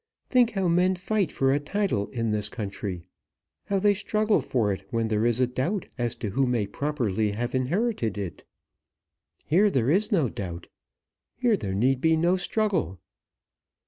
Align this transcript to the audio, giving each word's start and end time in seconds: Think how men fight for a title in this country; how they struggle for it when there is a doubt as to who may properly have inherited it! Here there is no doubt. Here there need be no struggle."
Think 0.31 0.53
how 0.53 0.67
men 0.67 0.95
fight 0.95 1.31
for 1.31 1.53
a 1.53 1.59
title 1.59 2.07
in 2.09 2.31
this 2.31 2.49
country; 2.49 3.03
how 3.65 3.77
they 3.77 3.93
struggle 3.93 4.41
for 4.41 4.73
it 4.73 4.83
when 4.89 5.09
there 5.09 5.27
is 5.27 5.39
a 5.39 5.45
doubt 5.45 5.89
as 5.95 6.15
to 6.15 6.31
who 6.31 6.47
may 6.47 6.65
properly 6.65 7.33
have 7.33 7.53
inherited 7.53 8.17
it! 8.17 8.43
Here 9.45 9.69
there 9.69 9.91
is 9.91 10.11
no 10.11 10.27
doubt. 10.27 10.69
Here 11.35 11.55
there 11.55 11.75
need 11.75 12.01
be 12.01 12.17
no 12.17 12.35
struggle." 12.35 12.97